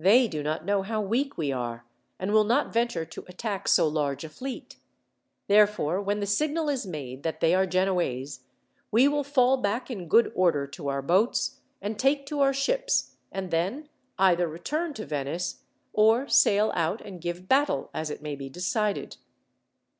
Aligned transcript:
They 0.00 0.26
do 0.26 0.42
not 0.42 0.64
know 0.64 0.82
how 0.82 1.00
weak 1.00 1.38
we 1.38 1.52
are, 1.52 1.86
and 2.18 2.32
will 2.32 2.42
not 2.42 2.72
venture 2.72 3.04
to 3.04 3.24
attack 3.28 3.68
so 3.68 3.86
large 3.86 4.24
a 4.24 4.28
fleet. 4.28 4.78
Therefore, 5.46 6.02
when 6.02 6.18
the 6.18 6.26
signal 6.26 6.68
is 6.68 6.88
made 6.88 7.22
that 7.22 7.38
they 7.38 7.54
are 7.54 7.66
Genoese, 7.66 8.40
we 8.90 9.06
will 9.06 9.22
fall 9.22 9.58
back 9.58 9.88
in 9.88 10.08
good 10.08 10.32
order 10.34 10.66
to 10.66 10.88
our 10.88 11.02
boats, 11.02 11.60
and 11.80 12.00
take 12.00 12.26
to 12.26 12.40
our 12.40 12.52
ships, 12.52 13.14
and 13.30 13.52
then 13.52 13.88
either 14.18 14.48
return 14.48 14.92
to 14.94 15.06
Venice, 15.06 15.60
or 15.92 16.26
sail 16.26 16.72
out 16.74 17.00
and 17.02 17.20
give 17.20 17.46
battle, 17.46 17.90
as 17.94 18.10
it 18.10 18.22
may 18.22 18.34
be 18.34 18.48
decided." 18.48 19.18